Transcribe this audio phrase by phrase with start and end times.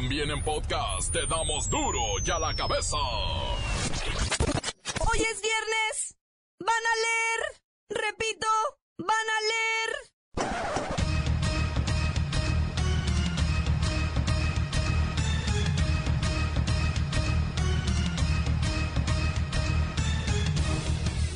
[0.00, 2.96] También en podcast te damos duro y a la cabeza.
[5.00, 6.16] Hoy es viernes.
[6.60, 7.40] Van a leer.
[7.90, 8.46] Repito,
[8.98, 9.90] van a leer.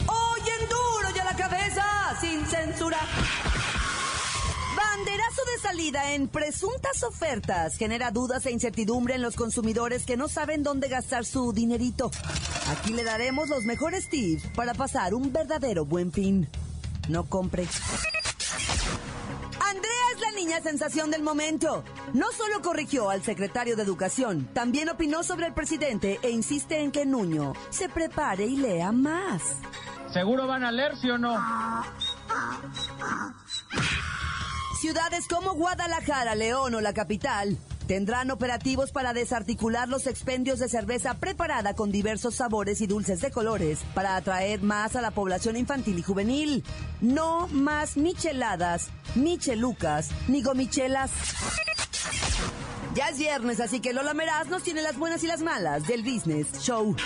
[0.07, 3.01] Hoy en duro y a la cabeza, sin censura.
[4.77, 10.29] Banderazo de salida en presuntas ofertas genera dudas e incertidumbre en los consumidores que no
[10.29, 12.11] saben dónde gastar su dinerito.
[12.71, 16.49] Aquí le daremos los mejores tips para pasar un verdadero buen fin.
[17.09, 17.67] No compre.
[19.61, 21.85] Andrea es la niña sensación del momento.
[22.15, 26.93] No solo corrigió al secretario de Educación, también opinó sobre el presidente e insiste en
[26.93, 29.43] que Nuño se prepare y lea más.
[30.13, 31.35] ¿Seguro van a leer, sí o no?
[34.83, 41.15] Ciudades como Guadalajara, León o la capital tendrán operativos para desarticular los expendios de cerveza
[41.15, 46.01] preparada con diversos sabores y dulces de colores para atraer más a la población infantil
[46.01, 46.65] y juvenil.
[47.01, 51.13] No más micheladas, michelucas, ni gomichelas.
[52.97, 56.03] Ya es viernes, así que Lola Meraz nos tiene las buenas y las malas del
[56.03, 56.97] Business Show.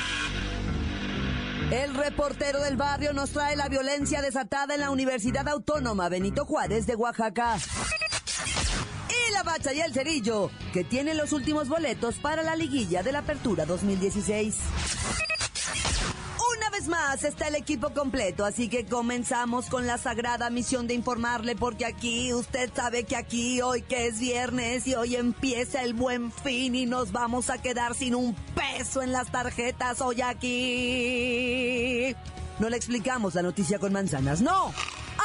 [1.70, 6.86] El reportero del barrio nos trae la violencia desatada en la Universidad Autónoma Benito Juárez
[6.86, 7.56] de Oaxaca.
[9.08, 13.10] Y la bacha y el cerillo, que tienen los últimos boletos para la liguilla de
[13.10, 14.54] la Apertura 2016.
[16.88, 21.84] Más está el equipo completo, así que comenzamos con la sagrada misión de informarle, porque
[21.84, 26.74] aquí, usted sabe que aquí, hoy que es viernes y hoy empieza el buen fin
[26.74, 32.14] y nos vamos a quedar sin un peso en las tarjetas hoy aquí.
[32.58, 34.72] No le explicamos la noticia con manzanas, no.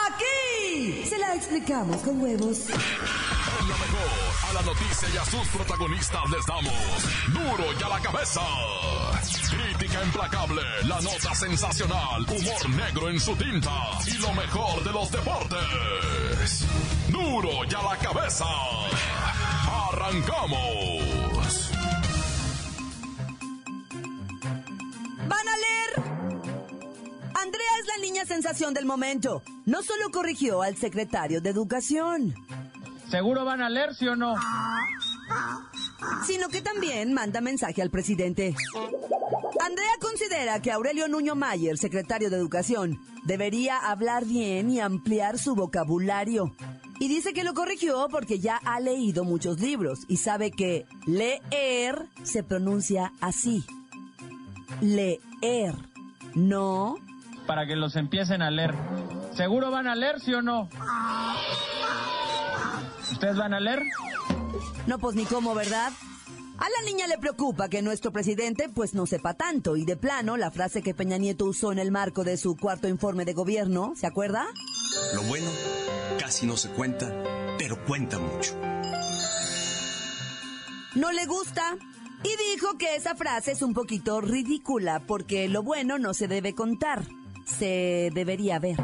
[0.08, 2.66] Aquí se la explicamos con huevos.
[4.54, 6.74] La noticia y a sus protagonistas les damos
[7.28, 8.42] duro y a la cabeza.
[9.50, 13.72] Crítica implacable, la nota sensacional, humor negro en su tinta
[14.08, 16.66] y lo mejor de los deportes.
[17.10, 18.45] Duro y a la cabeza.
[19.90, 21.72] Arrancamos.
[25.28, 25.92] Van a leer.
[27.34, 29.44] Andrea es la niña sensación del momento.
[29.66, 32.36] No solo corrigió al secretario de Educación,
[33.11, 34.33] ¿Seguro van a leer, sí o no?
[36.26, 38.55] sino que también manda mensaje al presidente.
[39.60, 45.55] Andrea considera que Aurelio Nuño Mayer, secretario de Educación, debería hablar bien y ampliar su
[45.55, 46.55] vocabulario.
[46.99, 52.08] Y dice que lo corrigió porque ya ha leído muchos libros y sabe que leer
[52.23, 53.64] se pronuncia así.
[54.80, 55.76] Leer,
[56.33, 56.95] no
[57.45, 58.73] Para que los empiecen a leer.
[59.36, 60.70] ¿Seguro van a leer, sí o no?
[63.11, 63.83] ¿Ustedes van a leer?
[64.88, 65.92] No, pues ni cómo, ¿verdad?
[66.58, 70.38] A la niña le preocupa que nuestro presidente pues no sepa tanto y de plano
[70.38, 73.94] la frase que Peña Nieto usó en el marco de su cuarto informe de gobierno,
[73.95, 74.45] ¿se acuerda?
[75.16, 75.49] Lo bueno
[76.20, 77.11] casi no se cuenta,
[77.58, 78.55] pero cuenta mucho.
[80.93, 81.78] No le gusta
[82.23, 86.54] y dijo que esa frase es un poquito ridícula porque lo bueno no se debe
[86.54, 87.08] contar,
[87.45, 88.78] se debería ver.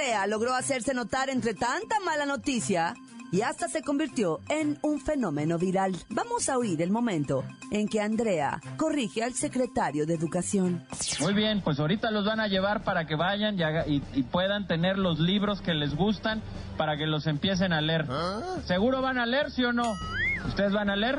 [0.00, 2.94] Andrea logró hacerse notar entre tanta mala noticia
[3.32, 5.96] y hasta se convirtió en un fenómeno viral.
[6.10, 7.42] Vamos a oír el momento
[7.72, 10.86] en que Andrea corrige al secretario de Educación.
[11.18, 14.22] Muy bien, pues ahorita los van a llevar para que vayan y, haga- y- y
[14.22, 16.42] puedan tener los libros que les gustan
[16.76, 18.06] para que los empiecen a leer.
[18.66, 19.92] ¿Seguro van a leer, sí o no?
[20.46, 21.18] ¿Ustedes van a leer?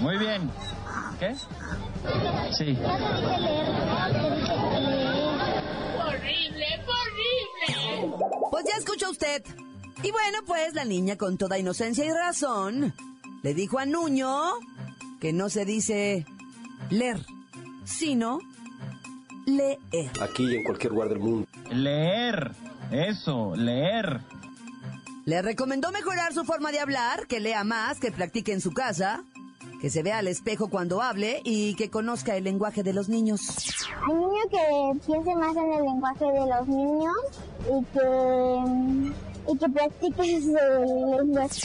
[0.00, 0.50] Muy bien.
[1.20, 1.32] ¿Qué?
[2.58, 2.76] Sí.
[8.54, 9.42] Pues ya escuchó usted.
[10.04, 12.94] Y bueno, pues la niña con toda inocencia y razón
[13.42, 14.52] le dijo a Nuño
[15.20, 16.24] que no se dice
[16.88, 17.18] leer,
[17.84, 18.38] sino
[19.44, 19.80] leer.
[20.20, 21.48] aquí y en cualquier lugar del mundo.
[21.72, 22.52] Leer.
[22.92, 24.20] Eso, leer.
[25.24, 29.24] Le recomendó mejorar su forma de hablar, que lea más, que practique en su casa,
[29.84, 33.40] que se vea al espejo cuando hable y que conozca el lenguaje de los niños.
[34.08, 37.16] Al niño que piense más en el lenguaje de los niños
[37.66, 41.60] y que, y que practique su lenguaje.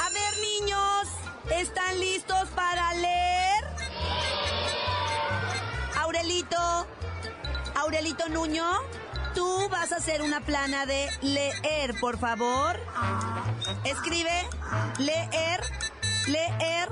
[0.00, 1.08] A ver, niños,
[1.60, 3.64] ¿están listos para leer?
[6.02, 6.86] Aurelito,
[7.80, 8.64] Aurelito Nuño,
[9.34, 12.78] tú vas a hacer una plana de leer, por favor.
[13.84, 14.30] Escribe
[14.98, 15.60] leer,
[16.26, 16.88] leer,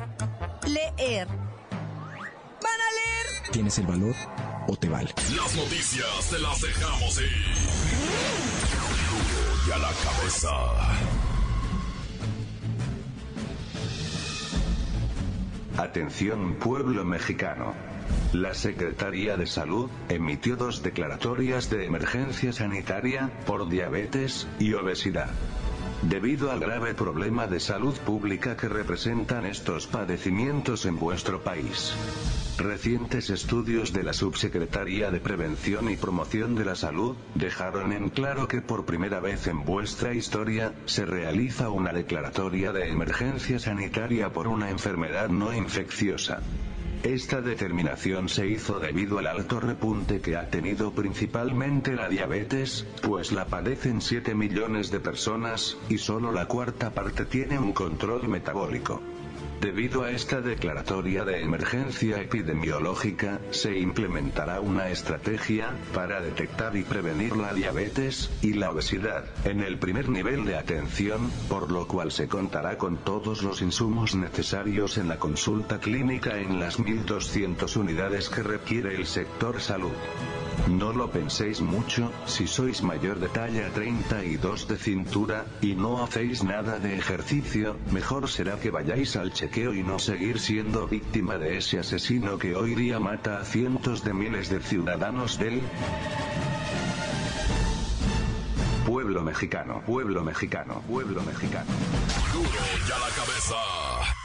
[0.66, 1.26] leer.
[1.28, 3.52] ¿Van a leer?
[3.52, 4.14] ¿Tienes el valor
[4.66, 5.12] o te vale?
[5.36, 7.30] Las noticias te las dejamos ir.
[9.66, 10.50] Y a la cabeza.
[15.76, 17.74] Atención pueblo mexicano.
[18.32, 25.30] La Secretaría de Salud emitió dos declaratorias de emergencia sanitaria por diabetes y obesidad.
[26.02, 31.92] Debido al grave problema de salud pública que representan estos padecimientos en vuestro país.
[32.56, 38.48] Recientes estudios de la Subsecretaría de Prevención y Promoción de la Salud dejaron en claro
[38.48, 44.48] que por primera vez en vuestra historia se realiza una declaratoria de emergencia sanitaria por
[44.48, 46.40] una enfermedad no infecciosa.
[47.02, 53.32] Esta determinación se hizo debido al alto repunte que ha tenido principalmente la diabetes, pues
[53.32, 59.00] la padecen 7 millones de personas, y solo la cuarta parte tiene un control metabólico.
[59.60, 67.36] Debido a esta declaratoria de emergencia epidemiológica, se implementará una estrategia para detectar y prevenir
[67.36, 72.26] la diabetes y la obesidad en el primer nivel de atención, por lo cual se
[72.26, 78.42] contará con todos los insumos necesarios en la consulta clínica en las 1.200 unidades que
[78.42, 79.92] requiere el sector salud.
[80.68, 86.44] No lo penséis mucho, si sois mayor de talla 32 de cintura, y no hacéis
[86.44, 91.58] nada de ejercicio, mejor será que vayáis al chequeo y no seguir siendo víctima de
[91.58, 95.60] ese asesino que hoy día mata a cientos de miles de ciudadanos del
[98.86, 101.70] pueblo mexicano, pueblo mexicano, pueblo mexicano.
[102.88, 104.19] Ya la cabeza.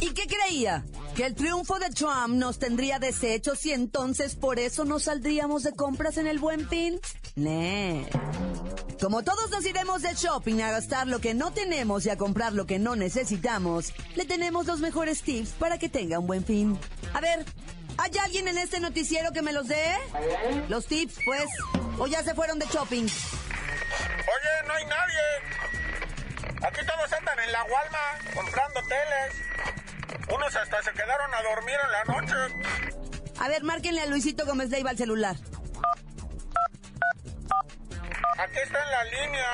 [0.00, 0.84] ¿Y qué creía?
[1.14, 5.72] ¿Que el triunfo de Trump nos tendría desechos y entonces por eso no saldríamos de
[5.72, 7.00] compras en el buen fin?
[7.34, 8.06] Nee.
[9.00, 12.52] Como todos nos iremos de shopping a gastar lo que no tenemos y a comprar
[12.52, 16.78] lo que no necesitamos, le tenemos los mejores tips para que tenga un buen fin.
[17.12, 17.44] A ver,
[17.98, 19.92] ¿hay alguien en este noticiero que me los dé?
[20.68, 21.44] Los tips, pues.
[21.98, 23.04] ¿O ya se fueron de shopping?
[23.04, 25.65] Oye, no hay nadie.
[26.62, 30.26] Aquí todos andan en la Walmart comprando teles.
[30.34, 32.54] Unos hasta se quedaron a dormir en la noche.
[33.38, 35.36] A ver, márquenle a Luisito Gómez Leiva al celular.
[38.38, 39.46] Aquí está en la línea.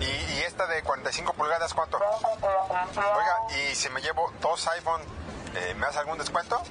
[0.00, 1.98] ¿Y, y esta de 45 pulgadas cuánto?
[1.98, 3.36] Oiga,
[3.70, 5.02] ¿y si me llevo dos iPhone,
[5.54, 6.62] eh, ¿me hace algún descuento?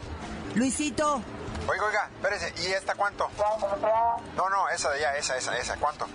[0.55, 1.21] Luisito,
[1.69, 3.29] Oiga, oiga, espérese, ¿y esta cuánto?
[4.37, 6.07] No, no, esa de allá, esa, esa, esa, ¿cuánto?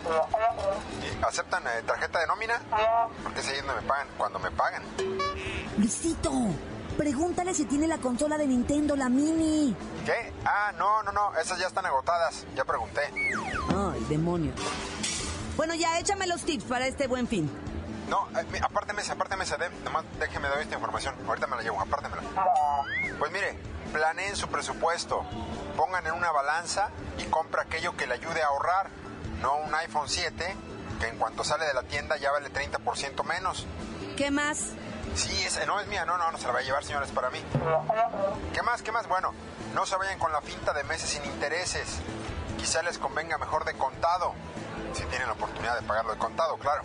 [1.02, 2.60] ¿Y ¿Aceptan eh, tarjeta de nómina?
[3.22, 4.82] Porque es ahí donde me pagan, cuando me pagan.
[5.76, 6.30] Luisito,
[6.96, 9.76] pregúntale si tiene la consola de Nintendo, la mini.
[10.06, 10.32] ¿Qué?
[10.46, 13.02] Ah, no, no, no, esas ya están agotadas, ya pregunté.
[13.12, 14.52] Ay, demonio.
[15.56, 17.50] Bueno, ya échame los tips para este buen fin.
[18.12, 21.80] No, eh, apárteme esa, apárteme esa, nomás déjeme dar esta información, ahorita me la llevo,
[21.80, 22.20] apártemela.
[23.18, 23.58] Pues mire,
[23.90, 25.24] planeen su presupuesto,
[25.78, 28.90] pongan en una balanza y compra aquello que le ayude a ahorrar,
[29.40, 30.56] no un iPhone 7
[31.00, 33.66] que en cuanto sale de la tienda ya vale 30% menos.
[34.14, 34.72] ¿Qué más?
[35.14, 37.30] Sí, esa no es mía, no, no, no se la va a llevar, señores, para
[37.30, 37.42] mí.
[38.52, 39.08] ¿Qué más, qué más?
[39.08, 39.32] Bueno,
[39.74, 42.00] no se vayan con la finta de meses sin intereses.
[42.58, 44.34] Quizá les convenga mejor de contado,
[44.92, 46.82] si tienen la oportunidad de pagarlo de contado, claro.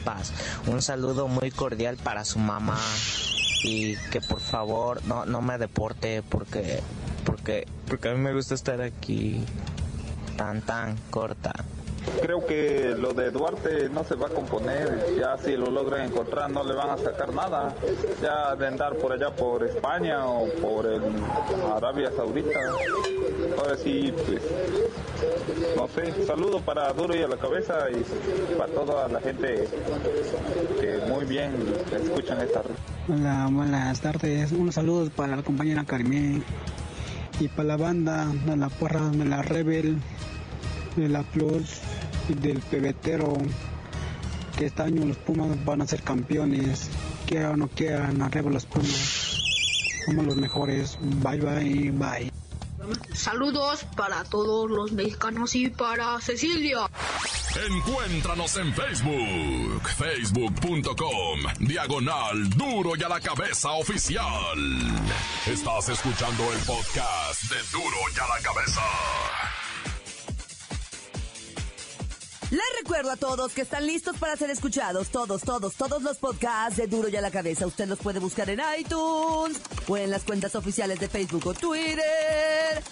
[0.65, 2.79] Un saludo muy cordial para su mamá
[3.63, 6.81] y que por favor no, no me deporte porque
[7.25, 9.46] porque porque a mí me gusta estar aquí
[10.36, 11.53] tan tan corta.
[12.22, 15.06] Creo que lo de Duarte no se va a componer.
[15.20, 17.75] Ya si lo logran encontrar no le van a sacar nada.
[18.22, 21.01] Ya de andar por allá por España o por el
[21.75, 22.60] Arabia Saudita.
[23.58, 24.42] Ahora sí, pues,
[25.75, 26.25] no sé.
[26.25, 29.68] Saludo para Duro y a la cabeza y para toda la gente
[30.80, 31.54] que muy bien
[31.92, 32.62] escuchan esta.
[33.08, 34.51] Hola, buenas tardes.
[34.51, 36.44] Unos saludos para la compañera Carmen
[37.39, 39.98] y para la banda de la porra de la Rebel,
[40.96, 41.82] de la Plus
[42.36, 43.38] del pebetero.
[44.58, 46.90] Que este año los Pumas van a ser campeones.
[47.26, 49.38] Quiera o no quieran, arriba los Pumas.
[50.06, 50.98] Somos los mejores.
[51.02, 52.32] Bye, bye, bye.
[53.14, 56.90] Saludos para todos los mexicanos y para Cecilia.
[57.68, 64.58] Encuéntranos en Facebook, facebook.com, diagonal duro y a la cabeza oficial.
[65.46, 68.82] Estás escuchando el podcast de duro y a la cabeza.
[72.51, 75.10] Les recuerdo a todos que están listos para ser escuchados.
[75.10, 77.68] Todos, todos, todos los podcasts de Duro y a la Cabeza.
[77.68, 82.84] Usted los puede buscar en iTunes o en las cuentas oficiales de Facebook o Twitter.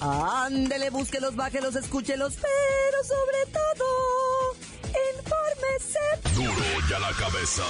[0.00, 4.56] Ándele, búsquelos, bájelos, escúchelos, pero sobre todo,
[5.18, 6.34] infórmese.
[6.34, 7.62] Duro y a la cabeza.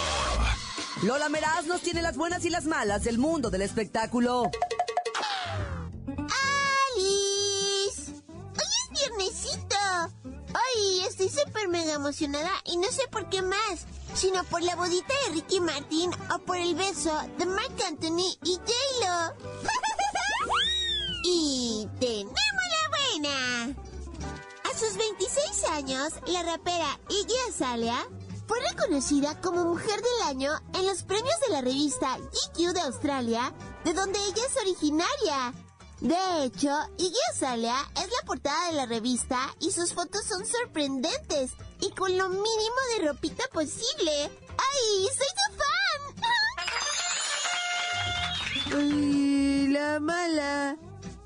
[1.03, 4.51] Lola Meraz nos tiene las buenas y las malas del mundo del espectáculo.
[11.35, 15.61] Súper mega emocionada y no sé por qué más, sino por la bodita de Ricky
[15.61, 19.35] Martin o por el beso de Mark Anthony y J-Lo.
[21.25, 23.77] y tenemos la buena.
[24.65, 28.07] A sus 26 años, la rapera Iggy Azalea
[28.47, 33.55] fue reconocida como Mujer del Año en los premios de la revista GQ de Australia,
[33.85, 35.55] de donde ella es originaria.
[36.05, 36.69] De hecho,
[36.99, 42.15] Iggy Azalea es la portada de la revista y sus fotos son sorprendentes y con
[42.19, 44.13] lo mínimo de ropita posible.
[44.21, 46.43] ¡Ay, soy tu fan!
[48.77, 50.77] ¡Ay, la mala!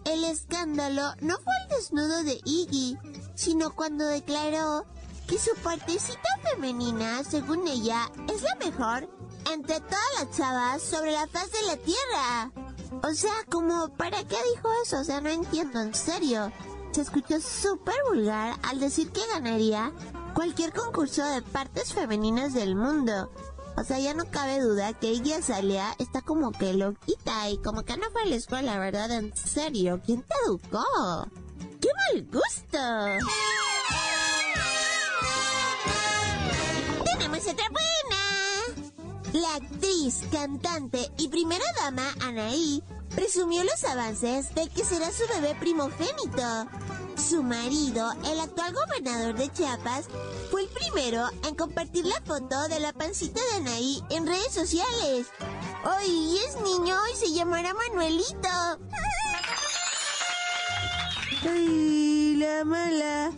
[0.05, 2.97] El escándalo no fue el desnudo de Iggy,
[3.35, 4.87] sino cuando declaró
[5.27, 9.09] que su partecita femenina, según ella, es la mejor
[9.53, 12.68] entre todas las chavas sobre la faz de la Tierra.
[13.03, 15.01] O sea, como, ¿para qué dijo eso?
[15.01, 16.53] O sea, no entiendo, en serio.
[16.93, 19.93] Se escuchó súper vulgar al decir que ganaría
[20.35, 23.31] cualquier concurso de partes femeninas del mundo.
[23.77, 27.85] O sea, ya no cabe duda que ella Azalea está como que loquita y como
[27.85, 29.11] que no fue a la escuela, ¿verdad?
[29.13, 30.85] En serio, ¿quién te educó?
[31.81, 32.79] ¡Qué mal gusto!
[37.05, 37.88] ¡Tenemos otra!
[39.33, 42.83] La actriz, cantante y primera dama Anaí
[43.15, 46.67] presumió los avances del que será su bebé primogénito.
[47.17, 50.07] Su marido, el actual gobernador de Chiapas,
[50.51, 55.27] fue el primero en compartir la foto de la pancita de Anaí en redes sociales.
[55.85, 58.49] Hoy es niño y se llamará Manuelito.
[61.43, 63.33] ¡Ay, la mala!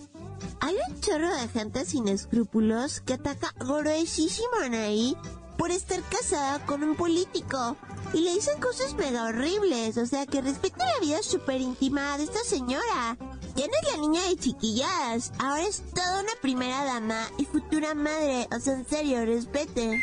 [0.60, 5.16] Hay un chorro de gente sin escrúpulos que ataca gruesísimo a Anaí
[5.56, 7.76] por estar casada con un político.
[8.12, 12.24] Y le dicen cosas mega horribles, o sea que respete la vida súper íntima de
[12.24, 13.16] esta señora.
[13.54, 17.94] Ya no es la niña de chiquillas, ahora es toda una primera dama y futura
[17.94, 20.02] madre, o sea, en serio, respete.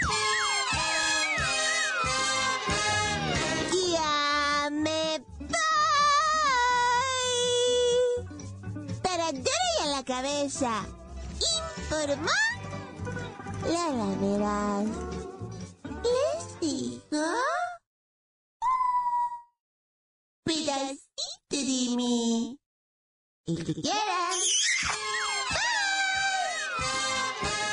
[3.92, 5.58] Ya me voy.
[9.02, 10.86] Para y a la cabeza.
[11.90, 12.32] Informó
[13.68, 15.17] la laderas.
[16.04, 17.26] Les digo.
[20.44, 21.08] Pedacito
[21.50, 22.60] de mí.
[23.46, 24.40] El que quieran.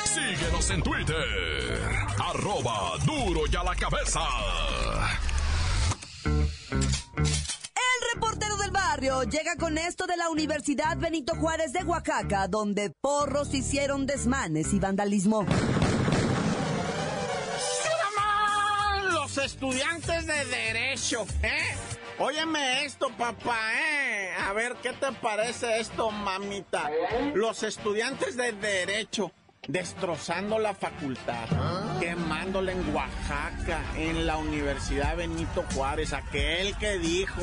[0.05, 1.81] Síguenos en Twitter.
[2.19, 4.21] Arroba duro y a la cabeza.
[6.25, 12.91] El reportero del barrio llega con esto de la Universidad Benito Juárez de Oaxaca, donde
[13.01, 15.45] porros hicieron desmanes y vandalismo.
[19.37, 21.75] Estudiantes de Derecho, ¿eh?
[22.19, 24.31] Óyeme esto, papá, ¿eh?
[24.47, 26.89] A ver, ¿qué te parece esto, mamita?
[27.33, 29.31] Los estudiantes de Derecho
[29.67, 31.47] destrozando la facultad,
[31.99, 37.41] quemándola en Oaxaca, en la Universidad Benito Juárez, aquel que dijo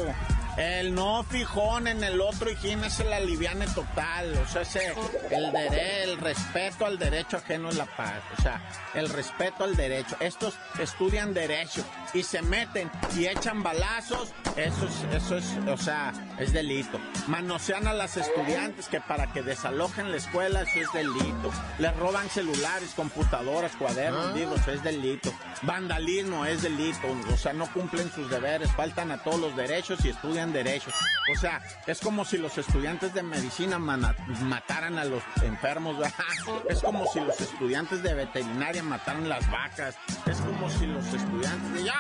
[0.58, 4.34] El no fijón en el otro hijín es el aliviane total.
[4.44, 4.92] O sea, ese,
[5.30, 8.20] el, dere- el respeto al derecho ajeno es la paz.
[8.38, 8.60] O sea,
[8.94, 10.14] el respeto al derecho.
[10.20, 11.82] Estos estudian derecho
[12.12, 14.32] y se meten y echan balazos.
[14.56, 17.00] Eso es, eso es, o sea, es delito.
[17.28, 21.50] Manosean a las estudiantes que para que desalojen la escuela, eso es delito.
[21.78, 25.32] Les roban celulares, computadoras, cuadernos, libros, es delito.
[25.62, 27.06] Vandalismo es delito.
[27.32, 30.94] O sea, no cumplen sus deberes, faltan a todos los derechos y estudian derechos.
[31.30, 35.96] O sea, es como si los estudiantes de medicina mataran a los enfermos.
[36.68, 39.96] Es como si los estudiantes de veterinaria mataran las vacas.
[40.26, 41.84] Es como si los estudiantes de...
[41.84, 41.94] ¡Ya!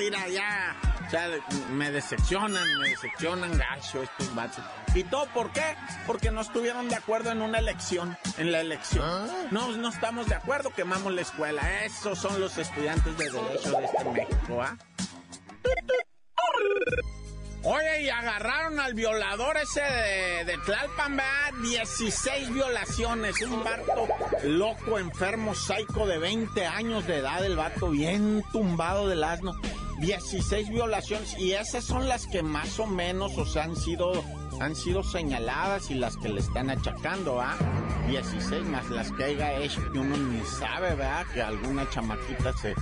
[0.00, 0.76] Mira, ya.
[1.06, 1.28] O sea,
[1.72, 4.64] me decepcionan, me decepcionan gacho estos vatos.
[4.94, 5.76] ¿Y todo por qué?
[6.06, 9.28] Porque no estuvieron de acuerdo en una elección, en la elección.
[9.50, 11.84] No, no estamos de acuerdo, quemamos la escuela.
[11.84, 14.76] Esos son los estudiantes de derecho de este México, ¿ah?
[17.62, 21.52] Oye, y agarraron al violador ese de, de Tlalpan, ¿verdad?
[21.62, 23.40] 16 violaciones.
[23.42, 24.08] Un vato
[24.44, 29.52] loco, enfermo, psycho de 20 años de edad, el vato bien tumbado del asno.
[29.98, 31.38] 16 violaciones.
[31.38, 34.24] Y esas son las que más o menos, o sea, han sido,
[34.58, 37.58] han sido señaladas y las que le están achacando, ¿ah?
[38.08, 41.26] 16 más las que haya hecho que uno ni sabe, ¿verdad?
[41.34, 42.74] Que alguna chamaquita se,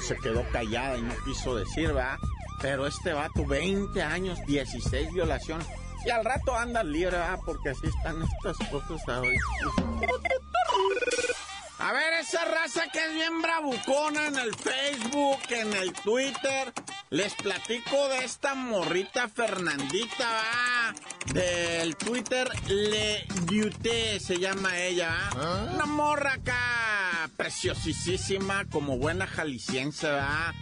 [0.00, 2.18] se quedó callada y no quiso decir, ¿verdad?
[2.60, 5.66] Pero este vato, 20 años, 16 violaciones.
[6.04, 7.38] Y al rato anda libre, ¿verdad?
[7.44, 9.42] Porque así están estas cosas ahorita.
[11.78, 16.72] A ver, esa raza que es bien bravucona en el Facebook, en el Twitter.
[17.10, 20.94] Les platico de esta morrita Fernandita, ¿va?
[21.32, 25.72] Del Twitter Le Beauté se llama ella, ¿va?
[25.74, 30.54] Una morra acá, preciosísima, como buena jalisciense, ¿va?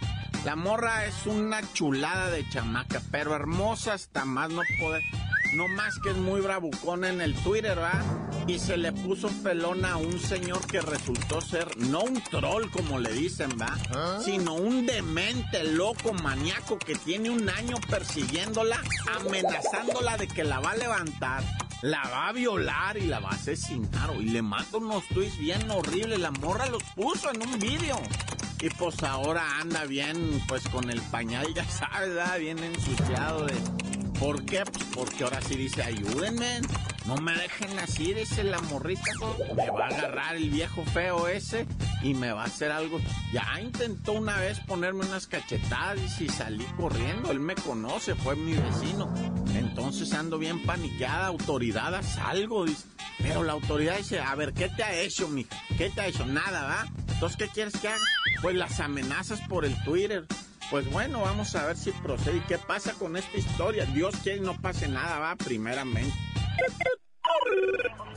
[0.45, 5.01] La morra es una chulada de chamaca, pero hermosa hasta más no poder.
[5.55, 7.99] No más que es muy bravucona en el Twitter, ¿va?
[8.45, 12.99] Y se le puso felona a un señor que resultó ser no un troll, como
[12.99, 13.75] le dicen, ¿va?
[14.23, 18.83] Sino un demente, loco, maníaco que tiene un año persiguiéndola,
[19.19, 21.43] amenazándola de que la va a levantar,
[21.81, 24.11] la va a violar y la va a asesinar.
[24.19, 26.19] Y le mata unos tweets bien horribles.
[26.19, 27.99] La morra los puso en un vídeo.
[28.61, 32.39] Y pues ahora anda bien, pues con el pañal, ya sabes, ¿verdad?
[32.39, 33.53] bien ensuciado de...
[34.19, 34.63] ¿Por qué?
[34.63, 36.61] Pues porque ahora sí dice, ayúdenme,
[37.05, 39.03] no me dejen así, dice la morrita.
[39.55, 41.67] Me va a agarrar el viejo feo ese
[42.01, 43.01] y me va a hacer algo.
[43.33, 47.29] Ya intentó una vez ponerme unas cachetadas y salí corriendo.
[47.29, 49.13] Él me conoce, fue mi vecino.
[49.53, 52.87] Entonces ando bien paniqueada, autoridad, haz algo, dice.
[53.21, 55.55] Pero la autoridad dice, a ver, ¿qué te ha hecho, mija?
[55.77, 56.25] ¿Qué te ha hecho?
[56.25, 56.87] Nada, ¿va?
[57.13, 57.99] Entonces, ¿qué quieres que haga?
[58.45, 60.27] Pues las amenazas por el Twitter.
[60.69, 62.37] Pues bueno, vamos a ver si procede.
[62.37, 63.85] ¿Y qué pasa con esta historia?
[63.87, 66.13] Dios quiere no pase nada, va, primeramente.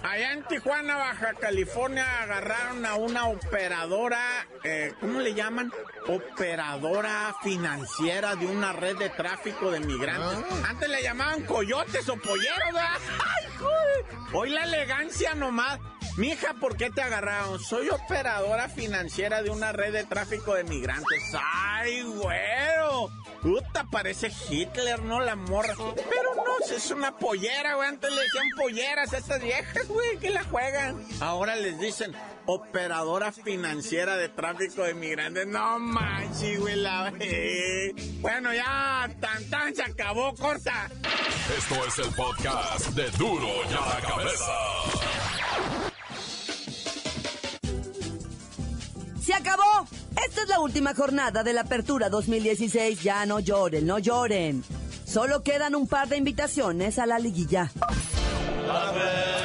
[0.03, 5.73] Allá en Tijuana, Baja California, agarraron a una operadora, eh, ¿cómo le llaman?
[6.07, 10.45] Operadora financiera de una red de tráfico de migrantes.
[10.69, 12.99] Antes le llamaban coyotes o polleros, ¿verdad?
[13.19, 14.35] ¡Ay, joder!
[14.35, 15.81] Hoy la elegancia nomás.
[16.19, 17.61] Mija, ¿por qué te agarraron?
[17.61, 21.23] Soy operadora financiera de una red de tráfico de migrantes.
[21.41, 23.09] ¡Ay, güero!
[23.41, 25.21] Puta, parece Hitler, ¿no?
[25.21, 25.77] La morra.
[25.95, 27.89] Pero no, es una pollera, güey.
[27.89, 31.07] Antes le decían polleras a estas viejas, güey, que la juegan.
[31.21, 32.13] Ahora les dicen
[32.47, 35.47] operadora financiera de tráfico de migrantes.
[35.47, 36.83] No manches, güey.
[38.21, 40.91] Bueno, ya, tan tan, se acabó, corta.
[41.57, 45.18] Esto es el podcast de Duro y a la Cabeza.
[49.29, 49.87] ¡Se acabó!
[50.27, 53.03] Esta es la última jornada de la Apertura 2016.
[53.03, 54.65] Ya no lloren, no lloren.
[55.05, 57.71] Solo quedan un par de invitaciones a la liguilla.
[58.67, 59.38] ¡La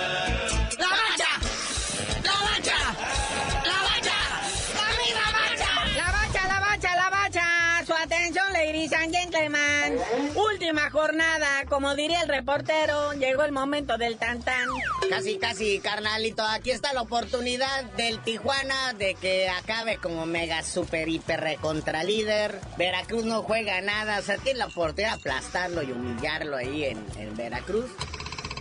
[11.73, 14.69] como diría el reportero, llegó el momento del tantán.
[15.09, 16.43] Casi, casi, carnalito.
[16.43, 22.59] Aquí está la oportunidad del Tijuana de que acabe como mega super hiper recontra líder.
[22.77, 27.03] Veracruz no juega nada, o sea, tiene la oportunidad de aplastarlo y humillarlo ahí en,
[27.17, 27.89] en Veracruz.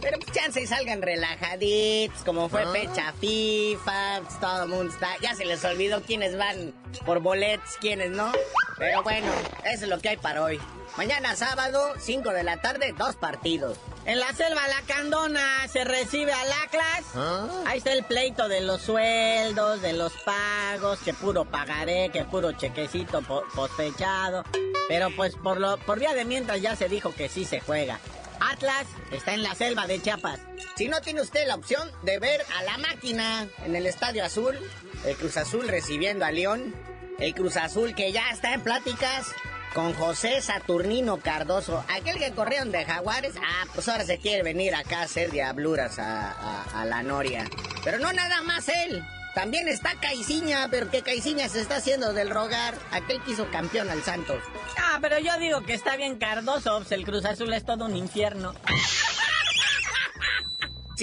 [0.02, 5.16] Pero pues chance y salgan relajaditos, como fue fecha FIFA, pues, todo el mundo está,
[5.22, 6.74] ya se les olvidó quiénes van
[7.06, 8.32] por boletos, quiénes no.
[8.78, 9.28] Pero bueno,
[9.64, 10.60] eso es lo que hay para hoy.
[10.96, 13.78] Mañana sábado, 5 de la tarde, dos partidos.
[14.04, 17.04] En la selva La Candona se recibe al Atlas.
[17.14, 17.48] ¿Ah?
[17.66, 22.52] Ahí está el pleito de los sueldos, de los pagos, que puro pagaré, que puro
[22.52, 24.44] chequecito po- pospechado.
[24.88, 28.00] Pero pues por, lo, por vía de mientras ya se dijo que sí se juega.
[28.50, 30.40] Atlas está en la selva de Chiapas.
[30.76, 34.58] Si no tiene usted la opción de ver a la máquina en el Estadio Azul,
[35.04, 36.74] el Cruz Azul recibiendo a León,
[37.18, 39.26] el Cruz Azul que ya está en pláticas
[39.74, 44.74] con José Saturnino Cardoso, aquel que corrieron de Jaguares, ah, pues ahora se quiere venir
[44.74, 47.44] acá a hacer diabluras a, la Noria.
[47.84, 49.02] Pero no nada más él.
[49.34, 53.88] También está Caiciña, pero que Caiciña se está haciendo del rogar, aquel que hizo campeón
[53.88, 54.42] al Santos.
[54.76, 57.96] Ah, pero yo digo que está bien Cardoso, pues el Cruz Azul es todo un
[57.96, 58.54] infierno.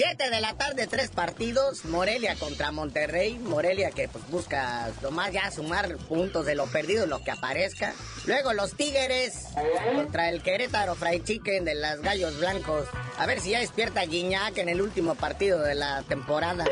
[0.00, 1.84] 7 de la tarde, tres partidos.
[1.84, 3.38] Morelia contra Monterrey.
[3.38, 7.92] Morelia que pues busca nomás ya sumar puntos de lo perdido, lo que aparezca.
[8.24, 9.48] Luego los Tigres
[9.94, 12.86] contra el Querétaro Fried Chicken de las Gallos Blancos.
[13.18, 16.64] A ver si ya despierta Guiñac en el último partido de la temporada.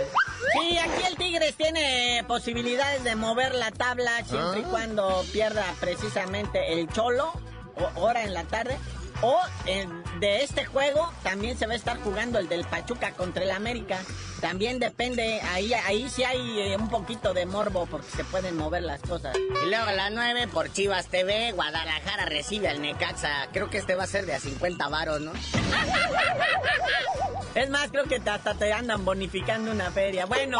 [0.53, 6.73] Sí, aquí el Tigres tiene posibilidades de mover la tabla siempre y cuando pierda precisamente
[6.73, 7.33] el Cholo,
[7.77, 8.79] o- hora en la tarde.
[9.21, 13.45] O en- de este juego también se va a estar jugando el del Pachuca contra
[13.45, 13.99] el América.
[14.41, 18.83] También depende, ahí, ahí sí hay eh, un poquito de morbo porque se pueden mover
[18.83, 19.37] las cosas.
[19.37, 23.49] Y luego a las 9 por Chivas TV, Guadalajara recibe al Necaxa.
[23.53, 25.33] Creo que este va a ser de a 50 varos, ¿no?
[27.55, 30.27] Es más, creo que hasta te andan bonificando una feria.
[30.27, 30.59] Bueno,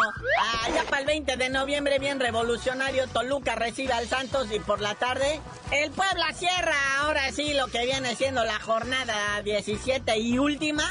[0.75, 4.95] ya para el 20 de noviembre, bien revolucionario, Toluca recibe al Santos y por la
[4.95, 5.39] tarde,
[5.71, 6.75] el Puebla cierra.
[6.99, 10.83] Ahora sí, lo que viene siendo la jornada 17 y última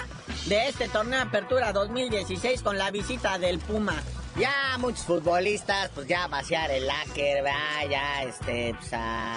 [0.46, 3.94] de este torneo de Apertura 2016 con la visita del Puma.
[4.36, 7.88] Ya muchos futbolistas, pues ya a vaciar el láquer, ¿verdad?
[7.88, 9.36] ya este, pues a,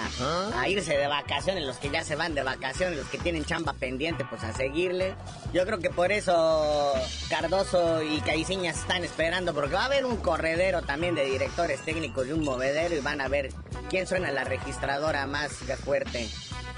[0.60, 3.74] a irse de vacaciones, los que ya se van de vacaciones, los que tienen chamba
[3.74, 5.14] pendiente, pues a seguirle.
[5.52, 6.92] Yo creo que por eso
[7.28, 12.26] Cardoso y Caiciñas están esperando, porque va a haber un corredero también de directores técnicos
[12.26, 13.50] y un movedero y van a ver
[13.88, 15.52] quién suena la registradora más
[15.84, 16.28] fuerte.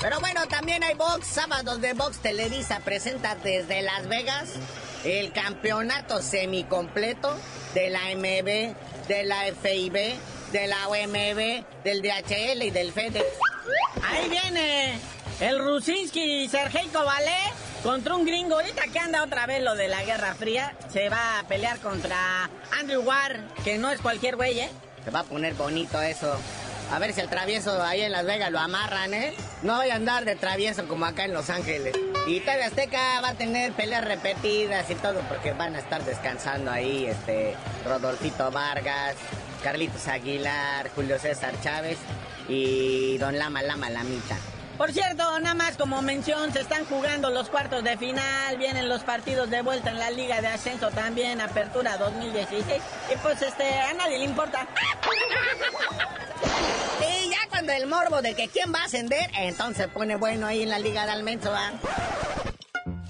[0.00, 4.50] Pero bueno, también hay box, sábados de box Televisa presenta desde Las Vegas
[5.04, 7.36] el campeonato semicompleto
[7.74, 10.14] de la MB, de la FIB,
[10.52, 13.26] de la OMB, del DHL y del FEDEX.
[14.02, 14.98] Ahí viene
[15.40, 17.36] el Rusinski Sergei Kovale
[17.82, 18.54] contra un gringo.
[18.54, 22.48] Ahorita que anda otra vez lo de la Guerra Fría, se va a pelear contra
[22.78, 24.70] Andrew War, que no es cualquier güey, ¿eh?
[25.04, 26.38] Se va a poner bonito eso.
[26.90, 29.34] A ver si el travieso ahí en Las Vegas lo amarran, ¿eh?
[29.62, 31.94] No voy a andar de travieso como acá en Los Ángeles.
[32.26, 36.70] Y TV Azteca va a tener peleas repetidas y todo porque van a estar descansando
[36.70, 39.16] ahí, este, Rodolfito Vargas,
[39.62, 41.98] Carlitos Aguilar, Julio César Chávez
[42.48, 44.36] y Don Lama Lama Lamita.
[44.76, 49.02] Por cierto, nada más como mención, se están jugando los cuartos de final, vienen los
[49.02, 52.82] partidos de vuelta en la Liga de Ascenso también, Apertura 2016.
[53.12, 54.66] Y pues este, a nadie le importa.
[57.00, 60.62] Y ya cuando el morbo de que quién va a ascender, entonces pone bueno ahí
[60.62, 61.72] en la Liga de Almenso, ¿va?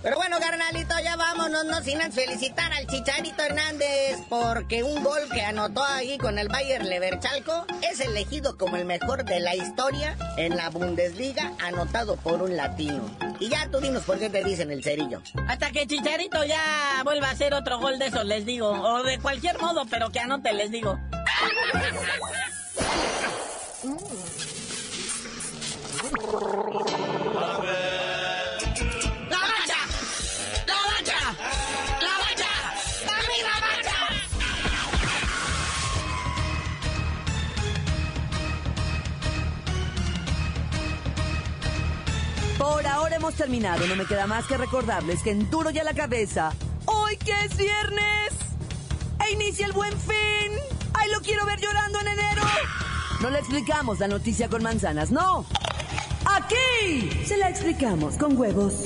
[0.02, 1.13] Pero bueno, carnalito, ya
[1.54, 6.38] vámonos, no sin antes felicitar al Chicharito Hernández, porque un gol que anotó ahí con
[6.38, 12.16] el Bayer Leverchalco es elegido como el mejor de la historia en la Bundesliga, anotado
[12.16, 13.04] por un latino.
[13.40, 15.22] Y ya tú dinos por qué te dicen el cerillo.
[15.48, 18.70] Hasta que Chicharito ya vuelva a hacer otro gol de esos, les digo.
[18.70, 20.98] O de cualquier modo, pero que anote, les digo.
[42.64, 43.86] Por ahora hemos terminado.
[43.86, 46.50] No me queda más que recordarles que en Duro y a la Cabeza,
[46.86, 48.32] hoy que es viernes,
[49.22, 50.50] e inicia el buen fin.
[50.94, 52.42] ¡Ay, lo quiero ver llorando en enero!
[53.20, 55.44] No le explicamos la noticia con manzanas, no.
[56.24, 58.76] Aquí se la explicamos con huevos.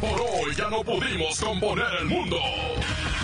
[0.00, 2.38] Por hoy ya no pudimos componer el mundo.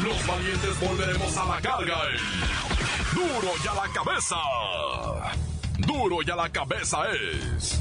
[0.05, 4.37] Los valientes volveremos a la carga en Duro y a la cabeza.
[5.79, 7.81] Duro y a la cabeza es